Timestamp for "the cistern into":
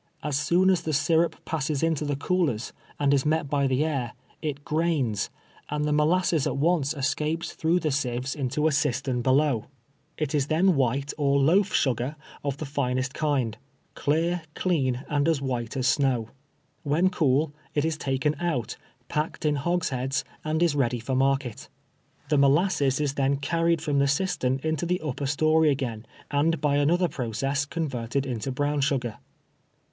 23.99-24.87